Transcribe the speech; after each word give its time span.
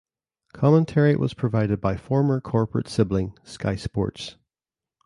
Commentary 0.53 1.15
was 1.15 1.35
provided 1.35 1.79
by 1.79 1.95
former 1.95 2.41
corporate 2.41 2.87
sibling 2.87 3.37
Sky 3.43 3.75
Sports. 3.75 4.35